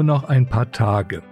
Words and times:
Nur 0.00 0.04
noch 0.16 0.24
ein 0.24 0.46
paar 0.46 0.72
Tage. 0.72 1.22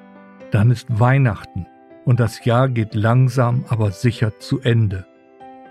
Dann 0.51 0.71
ist 0.71 1.01
Weihnachten 1.01 1.67
und 2.05 2.21
das 2.21 2.45
Jahr 2.45 2.69
geht 2.69 2.95
langsam 2.95 3.65
aber 3.71 3.93
sicher 3.93 4.41
zu 4.41 4.61
Ende. 4.61 5.07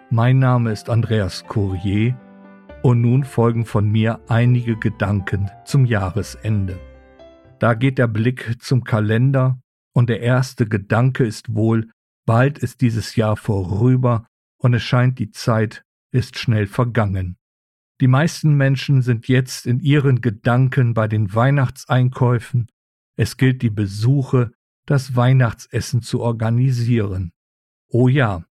Mein 0.10 0.39
Name 0.39 0.71
ist 0.71 0.89
Andreas 0.89 1.46
Courier 1.46 2.20
und 2.82 3.02
nun 3.02 3.23
folgen 3.23 3.66
von 3.66 3.88
mir 3.88 4.20
einige 4.28 4.78
Gedanken 4.78 5.52
zum 5.64 5.86
Jahresende. 5.86 6.80
Da 7.60 7.75
geht 7.75 8.00
der 8.00 8.07
Blick 8.07 8.55
zum 8.64 8.84
Kalender 8.84 9.59
und 9.93 10.09
der 10.09 10.21
erste 10.21 10.66
Gedanke 10.66 11.23
ist 11.23 11.54
wohl, 11.54 11.91
bald 12.25 12.57
ist 12.57 12.82
dieses 12.82 13.16
Jahr 13.16 13.38
vorüber 13.38 14.25
und 14.57 14.73
es 14.73 14.82
scheint 14.82 15.20
die 15.20 15.29
Zeit 15.29 15.84
ist 16.11 16.39
schnell 16.39 16.66
vergangen. 16.66 17.38
Die 18.02 18.08
meisten 18.08 18.55
Menschen 18.55 19.04
sind 19.04 19.27
jetzt 19.27 19.68
in 19.68 19.82
ihren 19.82 20.22
Gedanken 20.22 20.95
bei 20.95 21.08
den 21.08 21.36
Weihnachtseinkäufen. 21.36 22.68
Es 23.17 23.35
gilt 23.35 23.62
die 23.62 23.71
Besuche, 23.71 24.52
das 24.85 25.16
Weihnachtsessen 25.16 26.02
zu 26.02 26.21
organisieren. 26.21 27.34
Oh 27.89 28.08
ja, 28.08 28.45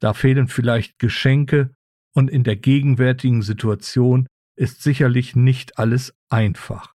da 0.00 0.14
fehlen 0.14 0.48
vielleicht 0.48 0.98
Geschenke 0.98 1.74
und 2.12 2.30
in 2.30 2.42
der 2.42 2.56
gegenwärtigen 2.56 3.42
Situation 3.42 4.26
ist 4.56 4.82
sicherlich 4.82 5.36
nicht 5.36 5.78
alles 5.78 6.14
einfach. 6.28 6.94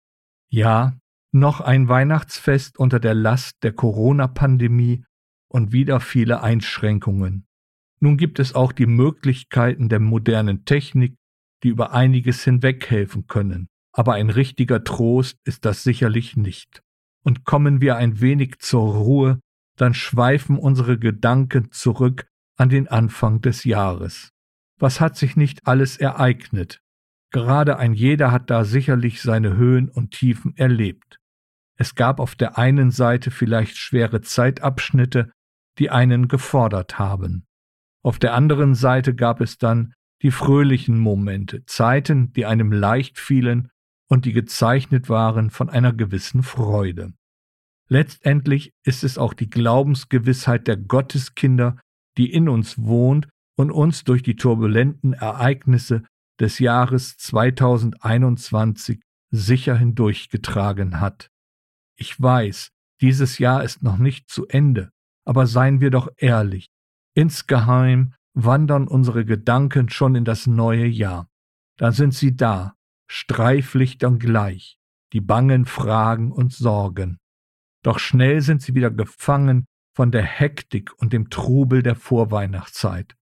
Ja, 0.48 0.98
noch 1.33 1.60
ein 1.60 1.88
Weihnachtsfest 1.88 2.79
unter 2.79 3.01
der 3.01 3.15
Last 3.15 3.62
der 3.62 3.73
Corona-Pandemie 3.73 5.05
und 5.48 5.73
wieder 5.73 6.01
viele 6.01 6.43
Einschränkungen. 6.43 7.46
Nun 7.98 8.19
gibt 8.19 8.38
es 8.38 8.55
auch 8.55 8.73
die 8.73 8.87
Möglichkeiten 8.87 9.88
der 9.88 10.01
modernen 10.01 10.66
Technik, 10.66 11.16
die 11.62 11.69
über 11.69 11.93
einiges 11.93 12.45
hinweghelfen 12.45 13.27
können, 13.27 13.69
aber 13.93 14.15
ein 14.15 14.29
richtiger 14.29 14.85
Trost 14.85 15.38
ist 15.45 15.65
das 15.65 15.82
sicherlich 15.82 16.37
nicht. 16.37 16.82
Und 17.27 17.45
kommen 17.45 17.80
wir 17.80 17.96
ein 17.96 18.21
wenig 18.21 18.60
zur 18.60 18.95
Ruhe, 18.95 19.41
dann 19.77 19.95
schweifen 19.95 20.60
unsere 20.60 20.96
Gedanken 20.96 21.73
zurück 21.73 22.29
an 22.57 22.69
den 22.69 22.87
Anfang 22.87 23.41
des 23.41 23.65
Jahres. 23.65 24.30
Was 24.79 25.01
hat 25.01 25.16
sich 25.16 25.35
nicht 25.35 25.66
alles 25.66 25.97
ereignet? 25.97 26.80
Gerade 27.32 27.79
ein 27.79 27.95
jeder 27.95 28.30
hat 28.30 28.49
da 28.49 28.63
sicherlich 28.63 29.23
seine 29.23 29.57
Höhen 29.57 29.88
und 29.88 30.13
Tiefen 30.13 30.57
erlebt. 30.57 31.19
Es 31.77 31.97
gab 31.97 32.21
auf 32.21 32.37
der 32.37 32.59
einen 32.59 32.93
Seite 32.93 33.32
vielleicht 33.32 33.77
schwere 33.77 34.21
Zeitabschnitte, 34.21 35.32
die 35.80 35.91
einen 35.91 36.29
gefordert 36.29 36.97
haben. 37.01 37.45
Auf 38.04 38.21
der 38.21 38.35
anderen 38.35 38.77
Seite 38.77 39.16
gab 39.16 39.41
es 39.41 39.59
dann 39.59 39.95
die 40.23 40.30
fröhlichen 40.30 40.97
Momente, 40.97 41.65
Zeiten, 41.66 42.32
die 42.35 42.47
einem 42.47 42.71
leicht 42.71 43.19
fielen 43.19 43.73
und 44.09 44.24
die 44.24 44.32
gezeichnet 44.32 45.09
waren 45.09 45.51
von 45.51 45.68
einer 45.68 45.93
gewissen 45.93 46.43
Freude. 46.43 47.12
Letztendlich 47.88 48.73
ist 48.85 49.04
es 49.04 49.18
auch 49.18 49.32
die 49.32 49.48
Glaubensgewissheit 49.48 50.66
der 50.66 50.76
Gotteskinder, 50.76 51.79
die 52.16 52.32
in 52.32 52.48
uns 52.48 52.79
wohnt 52.79 53.29
und 53.57 53.71
uns 53.71 54.04
durch 54.04 54.23
die 54.23 54.37
turbulenten 54.37 55.13
Ereignisse 55.13 56.02
des 56.40 56.59
Jahres 56.59 57.16
2021 57.16 59.01
sicher 59.30 59.76
hindurchgetragen 59.76 61.01
hat. 61.01 61.30
Ich 61.96 62.20
weiß, 62.20 62.70
dieses 63.01 63.38
Jahr 63.38 63.65
ist 63.65 63.82
noch 63.82 63.98
nicht 63.98 64.28
zu 64.28 64.47
Ende, 64.47 64.91
aber 65.25 65.47
seien 65.47 65.81
wir 65.81 65.91
doch 65.91 66.09
ehrlich, 66.16 66.69
insgeheim 67.15 68.15
wandern 68.34 68.87
unsere 68.87 69.25
Gedanken 69.25 69.88
schon 69.88 70.15
in 70.15 70.25
das 70.25 70.47
neue 70.47 70.87
Jahr. 70.87 71.28
Da 71.78 71.93
sind 71.93 72.15
sie 72.15 72.37
da, 72.37 72.75
Streiflichtern 73.09 74.19
gleich, 74.19 74.78
die 75.12 75.21
bangen 75.21 75.65
Fragen 75.65 76.32
und 76.32 76.53
Sorgen. 76.53 77.19
Doch 77.82 77.98
schnell 77.98 78.41
sind 78.41 78.62
sie 78.62 78.75
wieder 78.75 78.91
gefangen 78.91 79.66
von 79.94 80.10
der 80.10 80.25
Hektik 80.25 80.92
und 80.98 81.12
dem 81.12 81.31
Trubel 81.31 81.82
der 81.82 81.94
Vorweihnachtszeit. 81.94 83.16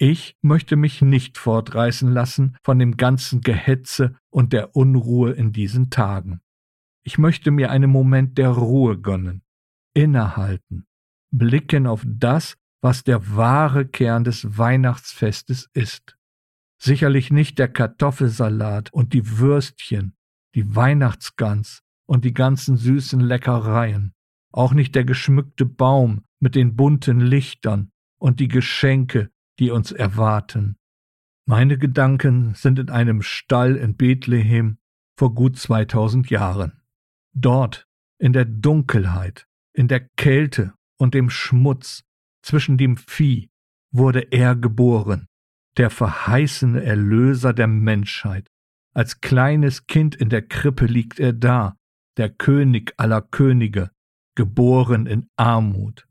Ich 0.00 0.36
möchte 0.42 0.76
mich 0.76 1.00
nicht 1.00 1.38
fortreißen 1.38 2.10
lassen 2.12 2.56
von 2.62 2.78
dem 2.78 2.96
ganzen 2.96 3.40
Gehetze 3.40 4.16
und 4.30 4.52
der 4.52 4.76
Unruhe 4.76 5.32
in 5.32 5.52
diesen 5.52 5.90
Tagen. 5.90 6.40
Ich 7.04 7.18
möchte 7.18 7.50
mir 7.50 7.70
einen 7.70 7.90
Moment 7.90 8.36
der 8.36 8.50
Ruhe 8.50 9.00
gönnen, 9.00 9.42
innehalten, 9.94 10.86
blicken 11.32 11.86
auf 11.86 12.04
das, 12.06 12.56
was 12.82 13.02
der 13.02 13.34
wahre 13.34 13.86
Kern 13.86 14.24
des 14.24 14.58
Weihnachtsfestes 14.58 15.70
ist. 15.72 16.17
Sicherlich 16.80 17.30
nicht 17.30 17.58
der 17.58 17.68
Kartoffelsalat 17.68 18.92
und 18.92 19.12
die 19.12 19.38
Würstchen, 19.38 20.14
die 20.54 20.74
Weihnachtsgans 20.74 21.82
und 22.06 22.24
die 22.24 22.32
ganzen 22.32 22.76
süßen 22.76 23.20
Leckereien, 23.20 24.14
auch 24.52 24.72
nicht 24.72 24.94
der 24.94 25.04
geschmückte 25.04 25.66
Baum 25.66 26.24
mit 26.40 26.54
den 26.54 26.76
bunten 26.76 27.20
Lichtern 27.20 27.90
und 28.18 28.40
die 28.40 28.48
Geschenke, 28.48 29.30
die 29.58 29.70
uns 29.70 29.92
erwarten. 29.92 30.76
Meine 31.46 31.78
Gedanken 31.78 32.54
sind 32.54 32.78
in 32.78 32.90
einem 32.90 33.22
Stall 33.22 33.76
in 33.76 33.96
Bethlehem 33.96 34.78
vor 35.16 35.34
gut 35.34 35.58
2000 35.58 36.30
Jahren. 36.30 36.82
Dort, 37.32 37.86
in 38.18 38.32
der 38.32 38.44
Dunkelheit, 38.44 39.46
in 39.72 39.88
der 39.88 40.00
Kälte 40.00 40.74
und 40.96 41.14
dem 41.14 41.30
Schmutz, 41.30 42.04
zwischen 42.42 42.78
dem 42.78 42.96
Vieh, 42.96 43.50
wurde 43.90 44.20
er 44.30 44.56
geboren, 44.56 45.27
der 45.78 45.90
verheißene 45.90 46.82
Erlöser 46.82 47.52
der 47.52 47.68
Menschheit. 47.68 48.48
Als 48.94 49.20
kleines 49.20 49.86
Kind 49.86 50.16
in 50.16 50.28
der 50.28 50.42
Krippe 50.42 50.86
liegt 50.86 51.20
er 51.20 51.32
da, 51.32 51.76
der 52.16 52.30
König 52.30 52.94
aller 52.96 53.22
Könige, 53.22 53.90
geboren 54.34 55.06
in 55.06 55.28
Armut. 55.36 56.06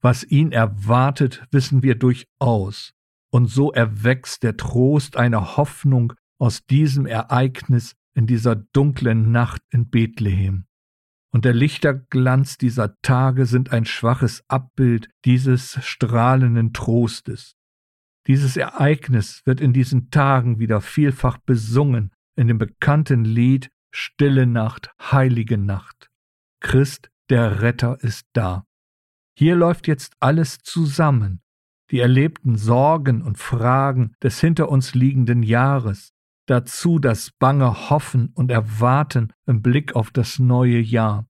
Was 0.00 0.24
ihn 0.24 0.52
erwartet, 0.52 1.46
wissen 1.50 1.82
wir 1.82 1.96
durchaus, 1.96 2.92
und 3.32 3.46
so 3.46 3.72
erwächst 3.72 4.42
der 4.42 4.56
Trost 4.56 5.16
einer 5.16 5.56
Hoffnung 5.56 6.12
aus 6.38 6.64
diesem 6.66 7.06
Ereignis 7.06 7.94
in 8.14 8.26
dieser 8.26 8.56
dunklen 8.56 9.32
Nacht 9.32 9.62
in 9.70 9.90
Bethlehem. 9.90 10.66
Und 11.32 11.44
der 11.44 11.54
Lichterglanz 11.54 12.58
dieser 12.58 13.00
Tage 13.00 13.46
sind 13.46 13.72
ein 13.72 13.84
schwaches 13.84 14.44
Abbild 14.48 15.08
dieses 15.24 15.78
strahlenden 15.82 16.72
Trostes. 16.72 17.54
Dieses 18.26 18.56
Ereignis 18.56 19.42
wird 19.44 19.60
in 19.60 19.72
diesen 19.72 20.10
Tagen 20.10 20.58
wieder 20.58 20.80
vielfach 20.80 21.38
besungen 21.38 22.12
in 22.36 22.46
dem 22.46 22.58
bekannten 22.58 23.24
Lied 23.24 23.70
Stille 23.94 24.46
Nacht, 24.46 24.90
heilige 25.00 25.58
Nacht. 25.58 26.10
Christ, 26.60 27.10
der 27.28 27.60
Retter, 27.60 28.02
ist 28.02 28.26
da. 28.32 28.64
Hier 29.36 29.56
läuft 29.56 29.86
jetzt 29.86 30.14
alles 30.20 30.58
zusammen, 30.58 31.42
die 31.90 31.98
erlebten 31.98 32.56
Sorgen 32.56 33.22
und 33.22 33.38
Fragen 33.38 34.14
des 34.22 34.40
hinter 34.40 34.70
uns 34.70 34.94
liegenden 34.94 35.42
Jahres, 35.42 36.12
dazu 36.46 36.98
das 36.98 37.32
bange 37.32 37.90
Hoffen 37.90 38.30
und 38.34 38.50
Erwarten 38.50 39.32
im 39.46 39.62
Blick 39.62 39.94
auf 39.94 40.10
das 40.10 40.38
neue 40.38 40.78
Jahr. 40.78 41.26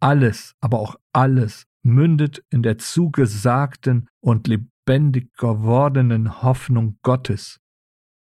Alles, 0.00 0.54
aber 0.60 0.80
auch 0.80 0.96
alles 1.12 1.66
mündet 1.82 2.44
in 2.50 2.62
der 2.62 2.78
zugesagten 2.78 4.08
und 4.20 4.48
lebendig 4.86 5.36
gewordenen 5.36 6.42
Hoffnung 6.42 6.98
Gottes. 7.02 7.60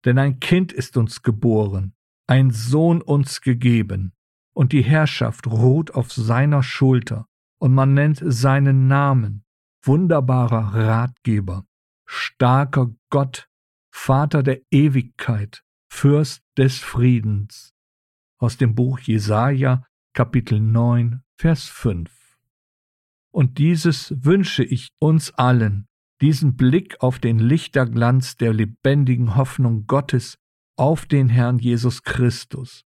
Denn 0.06 0.18
ein 0.18 0.40
Kind 0.40 0.72
ist 0.74 0.97
uns 0.97 1.22
geboren, 1.22 1.94
ein 2.28 2.52
Sohn 2.52 3.02
uns 3.02 3.42
gegeben, 3.42 4.14
und 4.53 4.74
die 4.74 4.81
Herrschaft 4.81 5.48
ruht 5.48 5.92
auf 5.92 6.12
seiner 6.12 6.64
Schulter, 6.64 7.28
und 7.59 7.74
man 7.74 7.94
nennt 7.94 8.22
seinen 8.25 8.88
Namen 8.88 9.46
wunderbarer 9.84 10.74
Ratgeber, 10.75 11.66
starker 12.06 12.92
Gott, 13.09 13.48
Vater 13.92 14.44
der 14.44 14.62
Ewigkeit, 14.72 15.63
Fürst 15.89 16.44
des 16.57 16.80
Friedens. 16.80 17.74
Aus 18.38 18.57
dem 18.57 18.75
Buch 18.75 19.00
Jesaja, 19.00 19.86
Kapitel 20.13 20.60
9, 20.60 21.24
Vers 21.38 21.66
5. 21.66 22.12
Und 23.31 23.57
dieses 23.57 24.13
wünsche 24.24 24.63
ich 24.63 24.92
uns 25.00 25.31
allen, 25.31 25.88
diesen 26.21 26.56
Blick 26.56 27.01
auf 27.01 27.19
den 27.19 27.39
Lichterglanz 27.39 28.36
der 28.38 28.54
lebendigen 28.54 29.36
Hoffnung 29.36 29.88
Gottes 29.88 30.38
auf 30.75 31.06
den 31.06 31.30
Herrn 31.30 31.60
Jesus 31.60 32.04
Christus. 32.04 32.86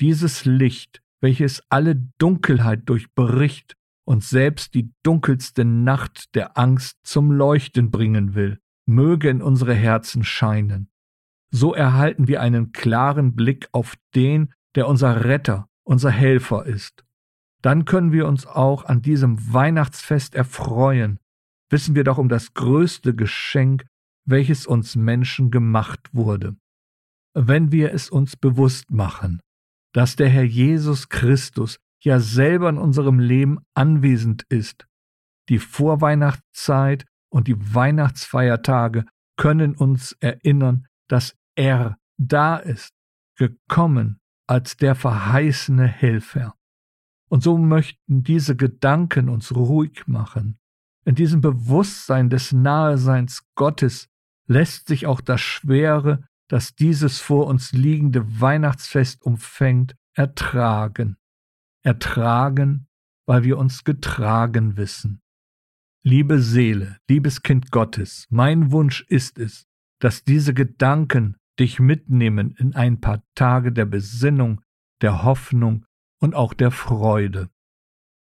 Dieses 0.00 0.44
Licht, 0.44 1.02
welches 1.20 1.62
alle 1.70 1.96
Dunkelheit 2.18 2.88
durchbricht 2.88 3.76
und 4.04 4.22
selbst 4.22 4.74
die 4.74 4.92
dunkelste 5.02 5.64
Nacht 5.64 6.34
der 6.34 6.56
Angst 6.56 6.98
zum 7.02 7.32
Leuchten 7.32 7.90
bringen 7.90 8.34
will, 8.34 8.58
möge 8.86 9.28
in 9.28 9.42
unsere 9.42 9.74
Herzen 9.74 10.24
scheinen. 10.24 10.90
So 11.50 11.74
erhalten 11.74 12.28
wir 12.28 12.40
einen 12.40 12.72
klaren 12.72 13.34
Blick 13.34 13.68
auf 13.72 13.96
den, 14.14 14.54
der 14.74 14.86
unser 14.88 15.24
Retter, 15.24 15.68
unser 15.84 16.10
Helfer 16.10 16.66
ist. 16.66 17.04
Dann 17.62 17.84
können 17.84 18.12
wir 18.12 18.26
uns 18.26 18.46
auch 18.46 18.84
an 18.84 19.02
diesem 19.02 19.52
Weihnachtsfest 19.52 20.34
erfreuen, 20.34 21.18
wissen 21.70 21.94
wir 21.94 22.04
doch 22.04 22.18
um 22.18 22.28
das 22.28 22.54
größte 22.54 23.14
Geschenk, 23.14 23.84
welches 24.24 24.66
uns 24.66 24.96
Menschen 24.96 25.50
gemacht 25.50 26.00
wurde. 26.12 26.56
Wenn 27.34 27.72
wir 27.72 27.92
es 27.92 28.10
uns 28.10 28.36
bewusst 28.36 28.90
machen, 28.90 29.40
dass 29.92 30.16
der 30.16 30.28
Herr 30.28 30.44
Jesus 30.44 31.08
Christus 31.08 31.78
ja 32.00 32.20
selber 32.20 32.68
in 32.68 32.78
unserem 32.78 33.18
Leben 33.18 33.58
anwesend 33.74 34.44
ist. 34.48 34.86
Die 35.48 35.58
Vorweihnachtszeit 35.58 37.04
und 37.30 37.48
die 37.48 37.74
Weihnachtsfeiertage 37.74 39.04
können 39.36 39.74
uns 39.74 40.12
erinnern, 40.20 40.86
dass 41.08 41.34
er 41.54 41.96
da 42.18 42.56
ist, 42.56 42.92
gekommen 43.36 44.20
als 44.46 44.76
der 44.76 44.94
verheißene 44.94 45.86
Helfer. 45.86 46.54
Und 47.28 47.42
so 47.42 47.58
möchten 47.58 48.22
diese 48.22 48.56
Gedanken 48.56 49.28
uns 49.28 49.54
ruhig 49.54 50.06
machen. 50.06 50.58
In 51.08 51.14
diesem 51.14 51.40
Bewusstsein 51.40 52.28
des 52.28 52.52
Naheseins 52.52 53.42
Gottes 53.54 54.10
lässt 54.46 54.88
sich 54.88 55.06
auch 55.06 55.22
das 55.22 55.40
Schwere, 55.40 56.28
das 56.48 56.74
dieses 56.74 57.18
vor 57.18 57.46
uns 57.46 57.72
liegende 57.72 58.42
Weihnachtsfest 58.42 59.22
umfängt, 59.22 59.96
ertragen. 60.12 61.16
Ertragen, 61.82 62.88
weil 63.24 63.42
wir 63.42 63.56
uns 63.56 63.84
getragen 63.84 64.76
wissen. 64.76 65.22
Liebe 66.04 66.42
Seele, 66.42 66.98
liebes 67.08 67.40
Kind 67.40 67.70
Gottes, 67.70 68.26
mein 68.28 68.70
Wunsch 68.70 69.00
ist 69.08 69.38
es, 69.38 69.66
dass 70.00 70.24
diese 70.24 70.52
Gedanken 70.52 71.38
dich 71.58 71.80
mitnehmen 71.80 72.54
in 72.58 72.74
ein 72.74 73.00
paar 73.00 73.22
Tage 73.34 73.72
der 73.72 73.86
Besinnung, 73.86 74.60
der 75.00 75.22
Hoffnung 75.22 75.86
und 76.20 76.34
auch 76.34 76.52
der 76.52 76.70
Freude. 76.70 77.48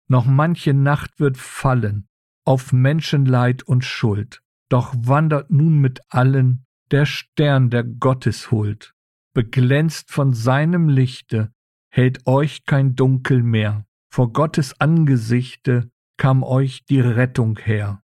Noch 0.07 0.27
manche 0.27 0.75
Nacht 0.75 1.19
wird 1.19 1.37
fallen 1.37 2.07
auf 2.47 2.71
Menschenleid 2.71 3.63
und 3.63 3.83
Schuld, 3.83 4.41
doch 4.69 4.93
wandert 4.97 5.51
nun 5.51 5.79
mit 5.79 5.99
allen 6.09 6.65
der 6.91 7.05
Stern 7.05 7.69
der 7.69 7.83
Gotteshuld, 7.83 8.93
beglänzt 9.33 10.11
von 10.11 10.31
seinem 10.33 10.87
Lichte, 10.87 11.51
hält 11.89 12.25
euch 12.25 12.65
kein 12.65 12.95
Dunkel 12.95 13.43
mehr, 13.43 13.85
vor 14.09 14.31
Gottes 14.31 14.79
Angesichte 14.79 15.91
kam 16.17 16.43
euch 16.43 16.85
die 16.85 17.01
Rettung 17.01 17.59
her. 17.59 18.01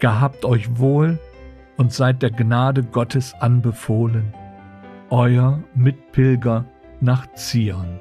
gehabt 0.00 0.44
euch 0.44 0.78
wohl 0.78 1.18
und 1.76 1.92
seid 1.92 2.22
der 2.22 2.30
Gnade 2.30 2.82
Gottes 2.82 3.34
anbefohlen. 3.34 4.34
Euer 5.12 5.60
Mitpilger 5.74 6.64
nach 7.00 7.26
Zion. 7.34 7.98